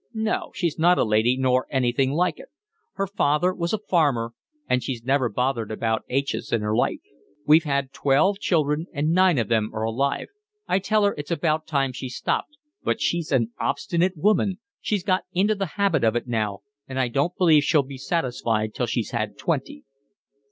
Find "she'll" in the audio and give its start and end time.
17.63-17.83